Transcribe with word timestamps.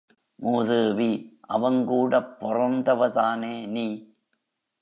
மூதேவி, 0.35 1.39
அவங்கூடப் 1.49 2.31
பொறந்தவதானே 2.39 3.67
நீ. 3.67 3.85